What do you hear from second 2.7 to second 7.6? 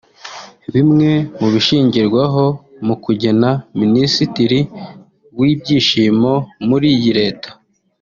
mu kugena Minisitiri w’Ibyishimo muri iyi Leta